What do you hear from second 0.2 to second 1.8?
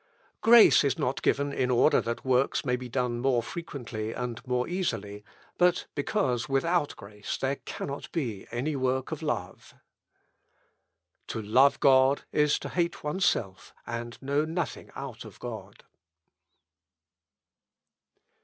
"Grace is not given in